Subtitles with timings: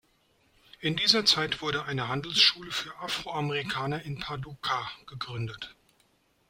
[0.79, 5.75] In dieser Zeit wurde eine Handelsschule für Afroamerikaner in Paducah gegründet.